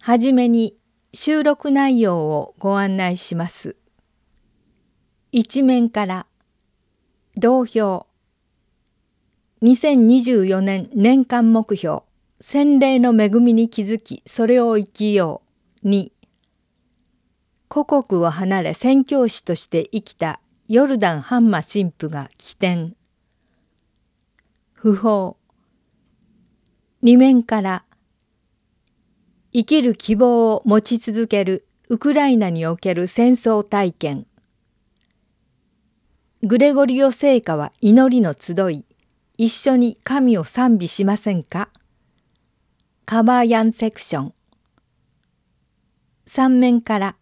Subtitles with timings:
[0.00, 0.74] はじめに
[1.14, 3.76] 収録内容をご案内します。
[5.30, 6.26] 一面から
[7.36, 8.06] 同票。
[9.60, 12.00] 2024年年間目標。
[12.40, 15.42] 洗礼の恵みに気づきそれを生きよ
[15.84, 16.12] うに。
[17.68, 22.96] 故国を離れ宣教師として生きたヨルダン・ハンマ神父が起点。
[24.72, 25.36] 不法。
[27.02, 27.84] 二面から
[29.54, 34.26] 生きる希望を持ち続けるウクライナにおける戦争体験。
[36.42, 38.86] グレゴリオ聖歌は祈りの集い。
[39.36, 41.68] 一緒に神を賛美しませんか？
[43.04, 44.34] カバーヤンセクション。
[46.24, 47.16] 三面から。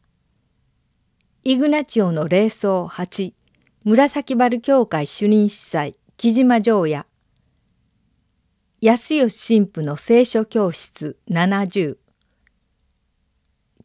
[1.43, 3.35] イグナチオの霊装八。
[3.83, 5.97] 紫原教会主任司祭。
[6.17, 7.07] 木島城也
[8.81, 8.97] 安
[9.29, 11.97] 吉神父の聖書教室70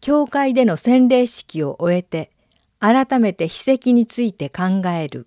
[0.06, 2.30] 教会での洗礼式を終えて
[2.78, 5.26] 改めて秘跡について考える。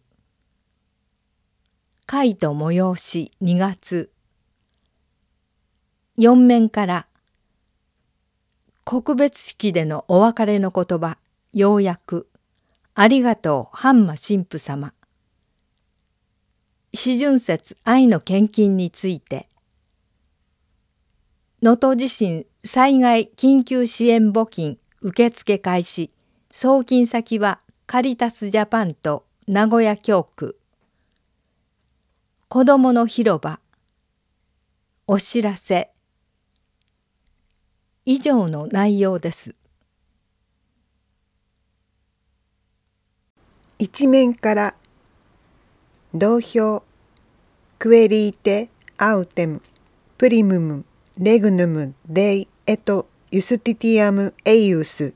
[2.06, 4.12] 会と催し2月。
[6.16, 7.08] 4面から
[8.84, 11.18] 告別式でのお別れの言葉
[11.52, 12.28] 要約。
[12.94, 14.94] ありがとう半馬神父様。
[16.94, 19.48] 四旬節愛の献金について。
[21.60, 26.12] 能登地震災害緊急支援募金受付開始
[26.52, 30.56] 送金先はカリタスジャパンと名古屋教区。
[32.48, 33.58] 子どもの広場
[35.08, 35.90] お知らせ。
[38.04, 39.56] 以上の内容です。
[43.80, 44.74] 一面から
[46.14, 46.84] 同票
[47.80, 49.60] クエリーテアウテム
[50.18, 50.84] プリムム。
[51.20, 55.14] レグヌムデイエトユスティティアムエイウス。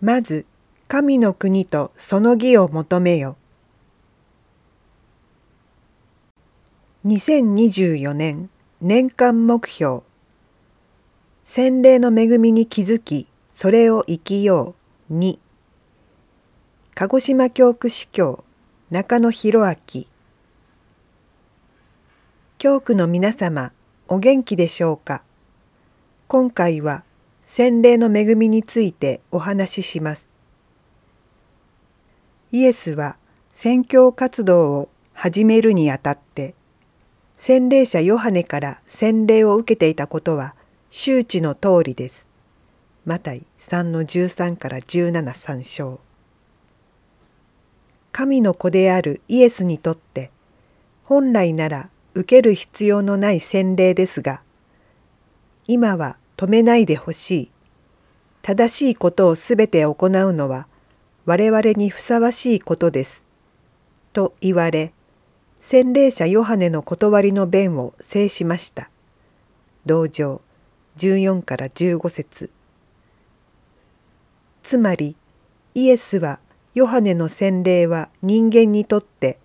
[0.00, 0.46] まず
[0.86, 3.36] 神の国とその義を求めよ。
[7.04, 8.48] 2024年
[8.80, 10.00] 年間目標。
[11.44, 14.74] 洗礼の恵みに気づきそれを生きよ
[15.10, 15.12] う。
[15.12, 15.38] に
[16.94, 18.44] 鹿児島教区司教
[18.90, 20.04] 中野博明。
[22.56, 23.72] 教区の皆様
[24.10, 25.22] お元気でしょうか？
[26.28, 27.04] 今回は
[27.42, 30.30] 洗礼の恵みについてお話しします。
[32.50, 33.18] イエスは
[33.52, 36.54] 宣教活動を始めるにあたって
[37.34, 40.54] 洗礼者ヨハネから洗礼を受けていたことは
[40.88, 42.28] 周知の通りです。
[43.04, 46.00] マタイ3の13から17参照。
[48.10, 50.30] 神の子であるイエスにとって
[51.04, 54.42] 本来なら受ける必要のない洗礼ですが
[55.68, 57.50] 今は止めないでほしい。
[58.42, 60.66] 正しいことをすべて行うのは
[61.26, 63.24] 我々にふさわしいことです。
[64.12, 64.92] と言われ
[65.60, 68.90] 洗礼者ヨハネの断りの弁を制しました。
[69.86, 70.40] 同情
[70.96, 72.50] 14から15節。
[74.64, 75.14] つまり
[75.74, 76.40] イエスは
[76.74, 79.38] ヨハネの洗礼は人間にとって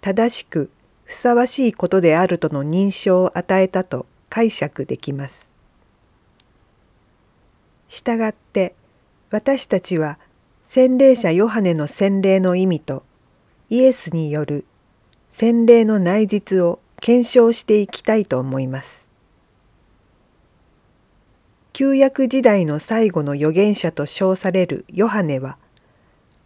[0.00, 0.72] 正しく
[1.08, 5.50] ふさわしいことであるとの認証を与えたと解釈できます。
[7.88, 8.74] したがって
[9.30, 10.18] 私たちは
[10.64, 13.04] 洗礼者ヨハネの洗礼の意味と
[13.70, 14.66] イエスによる
[15.30, 19.08] 洗礼の内実を検証していきたいと思います。
[21.72, 25.56] 旧約時代の最後の預言者と称されるヨハネは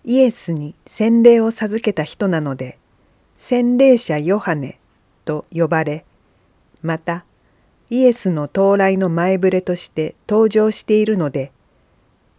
[0.04, 2.78] イエスに洗礼を授けた人なので
[3.44, 4.78] 洗礼者ヨハネ
[5.24, 6.04] と呼ばれ
[6.80, 7.24] また
[7.90, 11.50] イエスの到来の前触れとして登場しているので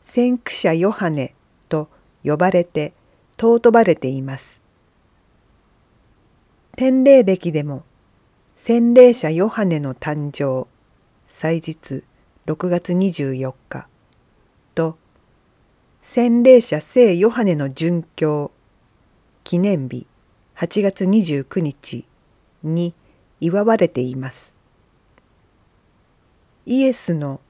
[0.01, 1.35] 先駆者ヨハネ
[1.67, 1.89] と
[2.23, 2.93] 呼ばれて
[3.37, 4.61] 尊ばれています。
[6.77, 7.83] 天霊歴でも
[8.55, 10.69] 洗礼者ヨハネの誕生
[11.25, 12.05] 祭日
[12.45, 13.89] 6月24日
[14.73, 14.97] と
[16.01, 18.51] 洗礼者聖ヨハネの殉教
[19.43, 20.07] 記念日
[20.63, 22.05] 8月29日
[22.63, 22.93] に
[23.41, 24.57] 祝われています。
[26.65, 27.41] イエスの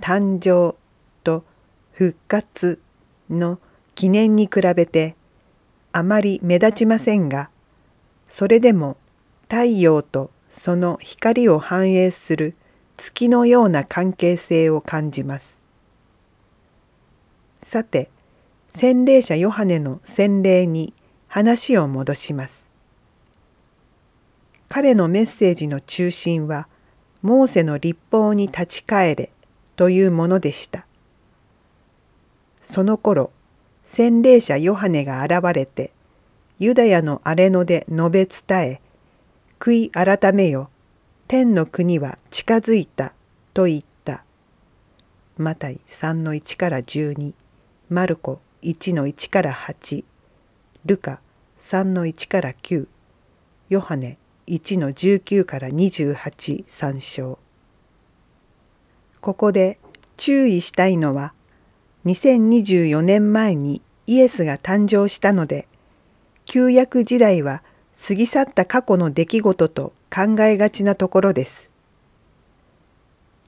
[0.00, 0.76] 誕生
[1.24, 1.42] と
[1.90, 2.80] 復活
[3.28, 3.58] の
[3.96, 5.16] 記念に比べて
[5.90, 7.50] あまり目立ちませんが
[8.28, 8.96] それでも
[9.48, 12.54] 太陽とその光を反映する
[12.96, 15.64] 月のような関係性を感じます。
[17.64, 18.10] さて
[18.68, 20.94] 洗礼者ヨハネの洗礼に
[21.32, 22.68] 話を戻します。
[24.68, 26.66] 彼のメッセージの中心は
[27.22, 29.30] モーセの立法に立ち返れ
[29.76, 30.88] というものでした。
[32.62, 33.30] その頃
[33.84, 35.92] 洗礼者ヨハネが現れて
[36.58, 38.80] ユダヤの荒れ野で述べ伝え
[39.60, 40.68] 悔い改めよ
[41.28, 43.14] 天の国は近づいた
[43.54, 44.24] と言った。
[45.38, 47.34] マタイ3の1から12
[47.88, 50.04] マルコ1の1から8
[50.84, 51.20] ルカ
[51.58, 52.86] 3の1から9
[53.68, 57.38] ヨハネ1の19から28参照
[59.20, 59.78] ここで
[60.16, 61.34] 注意したいのは
[62.06, 65.68] 2024年前にイエスが誕生したので
[66.46, 67.62] 旧約時代は
[68.08, 71.70] 過ぎ去った過去の出来事と考えがちなところです。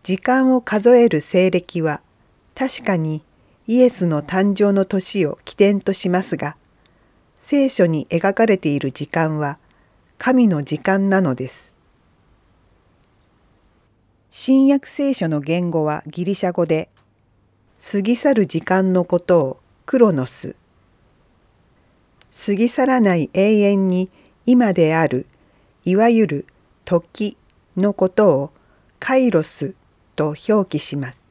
[0.02, 2.02] 時間を数える西暦は
[2.54, 3.22] 確かに
[3.66, 6.56] イエスの誕生の年を起点としますが
[7.44, 9.58] 聖書に描かれている時間は
[10.16, 11.74] 神の時間なのです。
[14.30, 16.88] 新約聖書の言語はギリシャ語で
[17.90, 20.54] 過ぎ去る時間のことをクロノス
[22.46, 24.08] 過ぎ去らない永遠に
[24.46, 25.26] 今である
[25.84, 26.46] いわゆる
[26.84, 27.36] 時
[27.76, 28.50] のことを
[29.00, 29.74] カイロス
[30.14, 31.24] と表記します。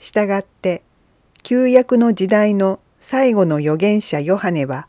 [0.00, 0.82] したがって
[1.44, 4.88] 旧約の時代の最後の預言者ヨハネは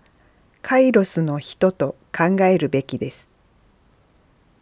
[0.63, 3.29] カイロスの人と考えるべきです。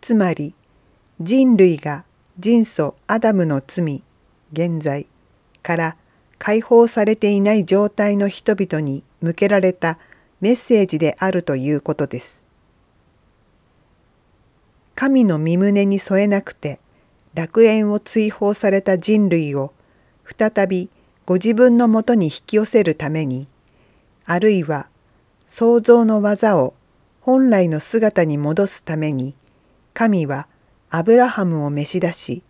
[0.02, 0.54] つまり
[1.22, 2.04] 人類が
[2.38, 4.04] 人祖アダムの罪
[4.52, 5.08] 現在
[5.64, 5.96] から
[6.38, 10.00] 解放されていない状態の人々に向けられた
[10.42, 12.46] メッセージであるということです。
[14.96, 16.82] 神の身旨に添えなくて
[17.34, 19.72] 楽園を追放された人類を
[20.38, 20.90] 再び
[21.26, 23.48] ご自分のもとに引き寄せるために
[24.26, 24.88] あるいは
[25.46, 26.74] 創造の技を
[27.22, 29.36] 本来の姿に戻すために
[29.94, 30.48] 神は
[30.90, 32.44] アブラハムを召し出し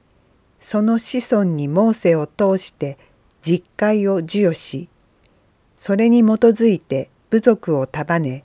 [0.60, 2.98] その子孫にモーセを通して
[3.42, 4.90] 実会を授与し
[5.78, 8.44] それに基づいて部族を束ね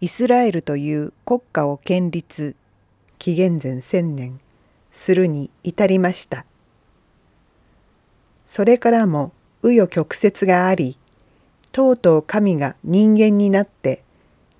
[0.00, 2.56] イスラエルという国家を建立
[3.18, 4.40] 紀元前千年
[4.90, 6.44] するに至りました。
[8.52, 9.32] それからも
[9.62, 10.98] 紆余曲折があり
[11.72, 14.04] とうとう神が人間になって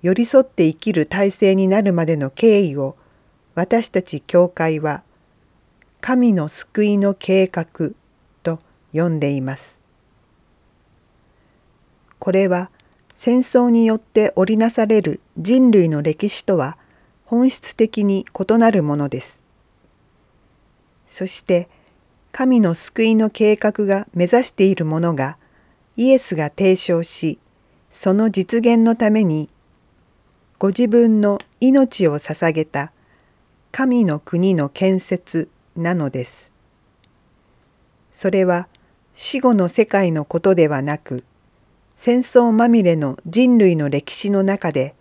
[0.01, 2.95] 寄り添って生きる体制になるまでの経緯を
[3.53, 5.03] 私たち教会は
[6.01, 7.91] 神の救いの計画
[8.41, 8.57] と
[8.93, 9.83] 呼んでいます。
[12.17, 12.71] これは
[13.13, 16.79] 戦争によって織りなされる人類の歴史とは
[17.25, 19.43] 本質的に異なるものです。
[21.05, 21.69] そして
[22.33, 25.37] 神の救いの計画が目指しているものが
[25.95, 27.37] イエスが提唱し
[27.91, 29.51] その実現のために
[30.57, 32.91] ご自分の命を捧げた
[33.71, 36.51] 神の国の建設なのです。
[38.11, 38.67] それは
[39.13, 41.23] 死後の世界のことではなく
[41.95, 44.95] 戦争まみれの人類の歴史の中で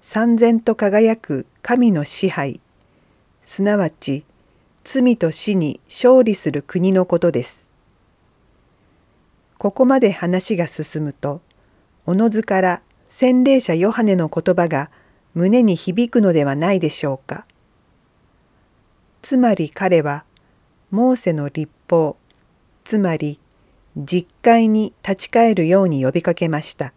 [0.00, 2.60] 三然と輝く神の支配
[3.42, 4.24] すなわち
[4.90, 7.68] 罪と死に勝利する国のことです。
[9.58, 11.42] ここまで話が進むと
[12.06, 12.80] おのずから
[13.10, 14.90] 洗礼者ヨハネの言葉が
[15.34, 17.44] 胸に響くのではないでしょうか。
[19.20, 20.24] つまり彼は
[20.90, 22.16] モーセの立法
[22.84, 23.38] つまり
[23.94, 26.94] 実会に立ち返るように呼びかけました。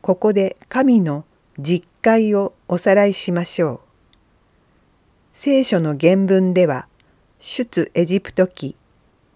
[0.00, 1.24] ここで神の
[1.56, 3.85] 実会をおさらいしましょう。
[5.38, 6.88] 聖書の原文では
[7.40, 8.74] 出エジプト記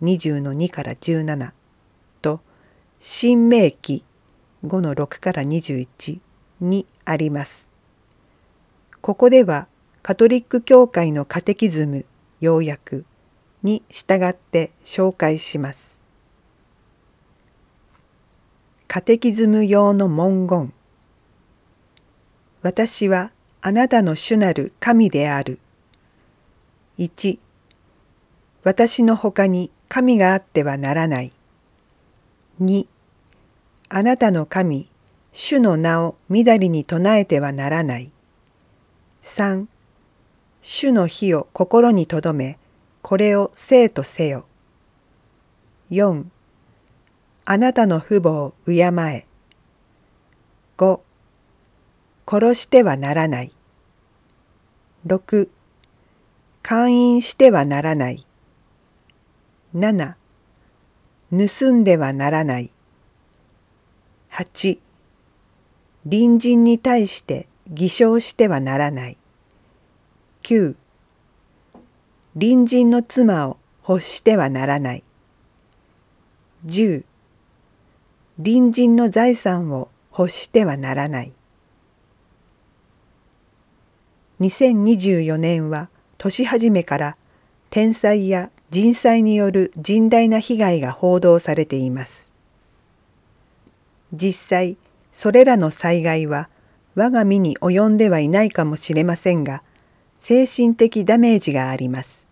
[0.00, 1.50] 20の2から17
[2.22, 2.40] と
[2.98, 4.02] 新明記
[4.64, 6.20] 5の6から21
[6.62, 7.70] にあります。
[9.02, 9.68] ここでは
[10.02, 12.06] カトリック教会のカテキズム
[12.40, 13.04] 要約
[13.62, 16.00] に従って紹介します。
[18.88, 20.72] カテキズム用の文言
[22.62, 25.60] 私はあなたの主なる神である。
[27.00, 27.38] 1
[28.62, 31.32] 私のほかに神があってはならない。
[32.60, 32.86] 2
[33.88, 34.86] あなたの神
[35.32, 38.10] 主の名をみだりに唱えてはならない。
[39.22, 39.64] 3
[40.60, 42.58] 主の日を心に留め、
[43.00, 44.44] これを生とせよ。
[45.90, 46.26] 4
[47.46, 49.26] あなたの父母を敬え。
[50.76, 51.00] 5
[52.26, 53.52] 殺してはならない。
[55.06, 55.48] 6
[56.70, 58.24] 勧誘してはならない。
[59.74, 60.14] 7
[61.32, 62.70] 盗んではならない。
[64.30, 64.78] 8
[66.04, 69.16] 隣人に対して偽証してはならない。
[70.44, 70.76] 9
[72.34, 75.02] 隣人の妻を欲してはならない。
[76.66, 77.02] 10
[78.36, 81.32] 隣人の財産を欲してはならない。
[84.38, 85.88] 2024年は
[86.20, 87.16] 年始めから
[87.70, 92.30] 天災や人災による甚大な被害が報道されています。
[94.12, 94.76] 実際
[95.12, 96.50] それらの災害は
[96.94, 99.62] 我が身に及んではいないかもしれませんが
[100.18, 102.28] 精神的ダメージがあります。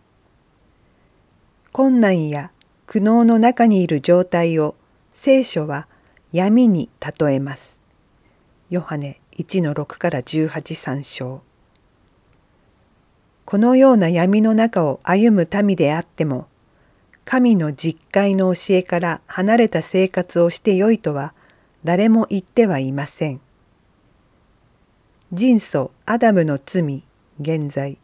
[1.73, 2.51] 困難や
[2.87, 4.75] 苦悩の中にいる状態を
[5.15, 5.89] 聖書は
[6.31, 7.79] 闇に例えます。
[8.69, 11.41] ヨハネ1-6から18参照
[13.51, 16.49] このような闇の中を歩む民であっても
[17.25, 21.33] 神の実会の教えから離れた生活をしてよいとは
[21.83, 23.41] 誰も言ってはいません。
[25.33, 27.03] 人祖アダムの罪
[27.41, 27.97] 現在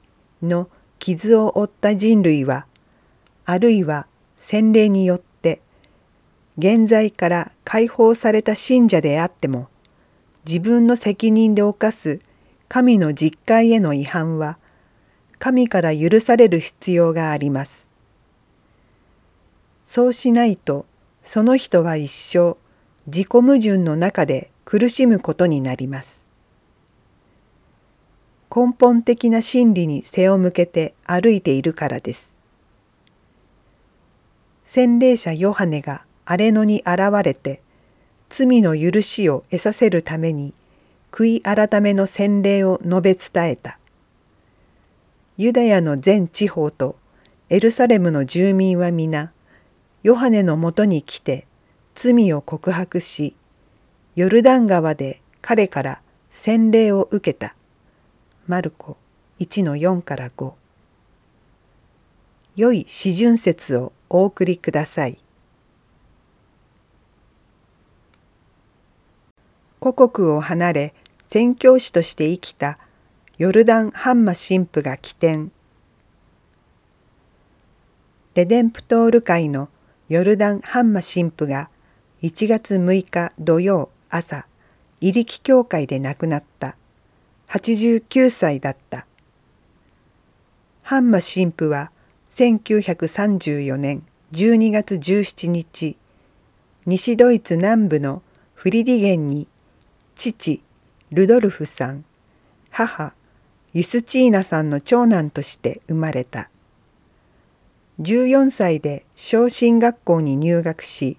[0.42, 2.64] の傷を負った人類は
[3.44, 5.60] あるいは洗礼によって
[6.56, 9.68] 現在から解放された信者であっても
[10.46, 12.20] 自分の責任で犯す
[12.70, 14.56] 神の実会への違反は
[15.38, 17.90] 神から許される必要があります。
[19.84, 20.86] そうしないと
[21.22, 22.56] その人は一生
[23.06, 26.24] 自己矛盾の中で苦しむことになります。
[28.54, 32.36] 根本的な真理に背を向けて歩いているからです。
[34.64, 37.60] 洗礼者ヨハネが荒れ野に現れて
[38.30, 40.54] 罪の許しを得させるために
[41.10, 43.78] 悔い改めの洗礼を述べ伝えた。
[45.36, 46.96] ユダヤの全地方と
[47.48, 49.32] エルサレムの住民は皆
[50.04, 51.46] ヨハネのもとに来て
[51.94, 53.34] 罪を告白し
[54.14, 57.54] ヨルダン川で彼から洗礼を受けた。
[58.46, 58.96] マルコ
[59.40, 60.52] 1の4から5
[62.56, 65.18] 良い四旬節をお送りください。
[69.80, 70.94] 故国を離れ
[71.26, 72.78] 宣教師として生きた
[73.36, 75.50] ヨルダン・ハンマ神父が起点。
[78.36, 79.68] レデンプトール会の
[80.08, 81.68] ヨルダン・ハンマ神父が
[82.22, 84.46] 1月6日土曜朝
[85.00, 86.76] 入木教会で亡くなった。
[87.48, 89.04] 89歳だった。
[90.84, 91.90] ハンマ神父は
[92.30, 95.96] 1934年12月17日
[96.86, 98.22] 西ドイツ南部の
[98.54, 99.48] フリディゲンに
[100.14, 100.62] 父
[101.10, 102.04] ルドルフさん
[102.70, 103.12] 母
[103.74, 106.48] ユスチーナさんの長男として生まれた。
[108.00, 111.18] 14歳で昇進学校に入学し、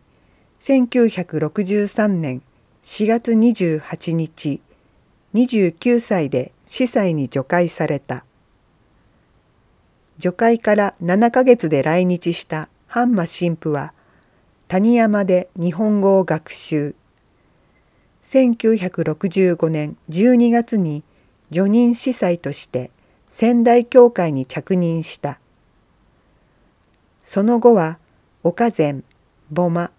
[0.61, 2.41] 1963年
[2.81, 4.61] 4月28日、
[5.33, 8.23] 29歳で司祭に除会された。
[10.17, 13.91] 除会から7ヶ月で来日したハンマ神父は、
[14.69, 16.95] 谷山で日本語を学習。
[18.25, 21.03] 1965年12月に
[21.51, 22.91] 叙任司祭として
[23.27, 25.39] 仙台教会に着任した。
[27.23, 27.97] その後は
[28.43, 29.01] 岡前、
[29.53, 29.91] 母間、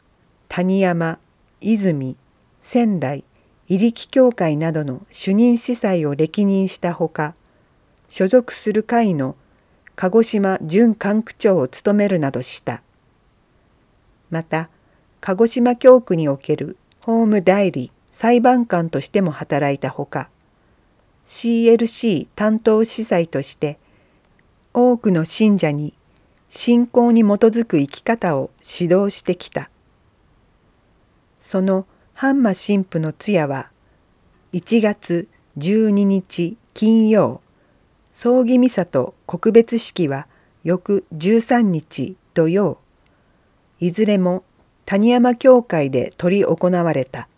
[0.49, 1.19] 谷山、
[1.61, 2.17] 泉、
[2.61, 3.25] 仙台、
[3.69, 7.35] 入木教会などの主任司祭を歴任したほか、
[8.09, 9.35] 所属する会の
[9.97, 12.83] 鹿児島準管区長を務めるなどした。
[14.31, 14.69] また、
[15.21, 20.29] 鹿児島教区における法務代理裁判官としても働いたほか、
[21.27, 23.79] CLC 担当司祭として
[24.73, 25.95] 多くの信者に
[26.49, 29.69] 信仰に基づく生き方を指導してきた。
[31.41, 33.71] そのハンマ神父の通夜は
[34.53, 35.29] 1月
[35.59, 37.41] 12日金曜
[38.11, 40.27] 葬儀ミサと告別式は
[40.63, 42.79] 翌13日土曜
[43.79, 44.45] いずれも
[44.87, 47.29] 谷山教会で執り行われた。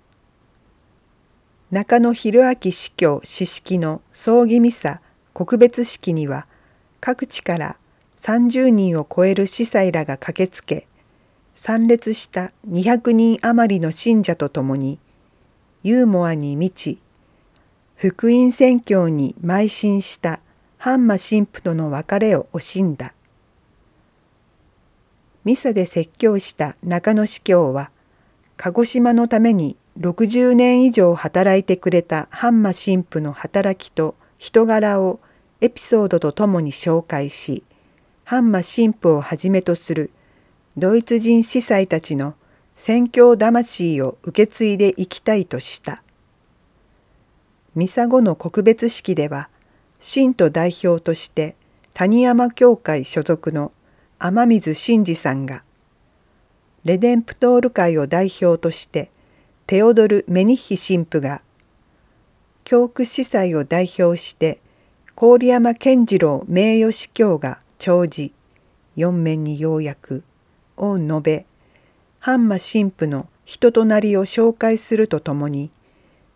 [1.71, 5.03] 中野博明司教司式の葬儀ミサ
[5.35, 6.47] 告別式には
[7.01, 7.77] 各地から
[8.17, 10.87] 30人を超える司祭らが駆けつけ
[11.55, 14.99] 参列した200人余りの信者と共に
[15.83, 17.01] ユーモアに満ち
[17.97, 20.41] 福音宣教に邁進した
[20.79, 23.13] ハンマ神父との別れを惜しんだ。
[25.45, 27.91] ミサで説教した中野司教は
[28.57, 35.19] 鹿児島のために60年以上働いてくれたハンマ神父の働きと人柄を
[35.61, 37.65] エピソードとともに紹介し
[38.23, 40.13] ハンマ神父をはじめとする
[40.77, 42.35] ドイツ人司祭たちの
[42.77, 46.05] 宣教魂を受け継いでいきたいとした。
[47.75, 49.49] ミサ後の告別式では
[49.99, 51.57] 信徒代表として
[51.93, 53.73] 谷山教会所属の
[54.21, 55.65] 天水真嗣さんが
[56.85, 59.11] レデンプトール会を代表として
[59.69, 61.43] テオドル・メニッヒ神父が
[62.65, 64.63] 教区司祭を代表して
[65.15, 68.33] 郡山健次郎名誉司教が弔辞
[68.97, 70.25] 四面に要約
[70.79, 71.47] を述べ
[72.19, 75.71] ハンマ神父の人となりを紹介するとともに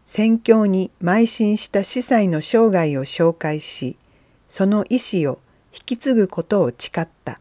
[0.05, 3.97] 宣教に邁進した司祭の生涯を紹介し
[4.47, 5.39] その意志を
[5.73, 7.41] 引き継ぐことを誓った。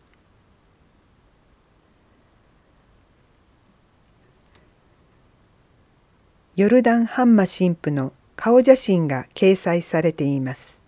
[6.58, 10.82] ヨルダン・ハンマ神父の顔写真が掲載されています。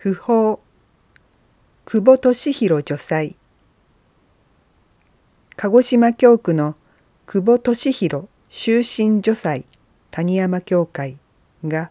[0.00, 0.60] 訃報
[1.84, 3.36] 久保利弘助祭
[5.56, 6.74] 鹿児島教区の
[7.26, 9.66] 久保利弘終身助祭
[10.10, 11.16] 谷山教会
[11.64, 11.90] が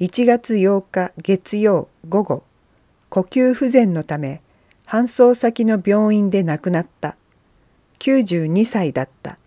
[0.00, 2.44] 1月8日月曜午後
[3.10, 4.42] 呼吸不全のため
[4.86, 7.16] 搬送先の病院で亡くなった
[8.04, 9.38] 92歳だった。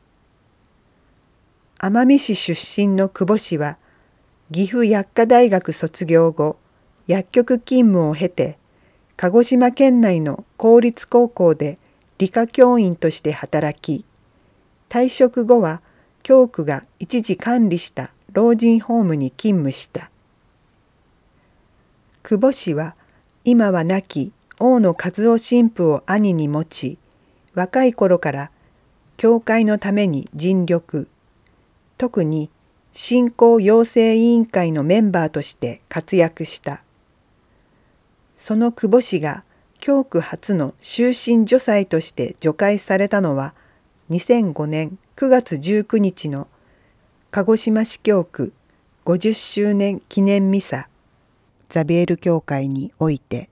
[1.78, 3.78] 奄美市出身の久保氏は
[4.52, 6.58] 岐阜薬科大学卒業後
[7.06, 8.58] 薬局勤務を経て
[9.16, 11.78] 鹿児島県内の公立高校で
[12.18, 14.06] 理科教員として働き
[14.90, 15.84] 退職後は
[16.24, 20.10] 教区が一時管理した老人ホームに勤務した。
[22.24, 22.96] 久保氏は
[23.44, 26.98] 今は亡き大野和夫神父を兄に持ち
[27.58, 28.52] 若い頃から
[29.18, 31.10] 教会のために尽力。
[31.98, 32.52] 特に
[32.94, 36.84] 信仰養成委員会のメンバーとして活躍した。
[38.36, 39.44] その久保氏が
[39.80, 43.56] 教区初の終身助祭として除会されたのは
[44.12, 46.48] 2005年9月19日の
[47.32, 48.54] 鹿児島市教区
[49.06, 50.90] 50周年記念ミサ
[51.70, 53.50] ザビエル教会において。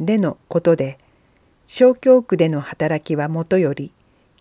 [0.00, 0.96] でのことで
[1.66, 3.92] 小教区での働きはもとより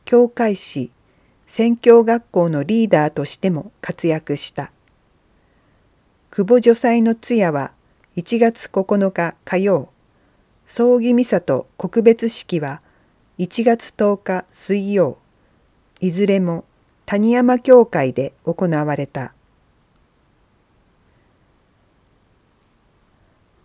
[0.05, 0.91] 教会士
[1.47, 4.71] 宣教学校のリーダーとしても活躍した。
[6.31, 7.71] 久保助祭の通夜は
[8.17, 9.89] 1月9日火曜。
[10.65, 12.81] 葬儀ミサと告別式は
[13.37, 15.17] 1月10日水曜。
[15.99, 16.65] いずれも
[17.05, 19.33] 谷山教会で行われた。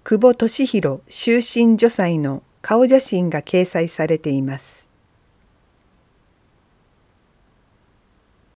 [0.05, 4.90] 久保利弘終身助祭の顔写真が掲載されています。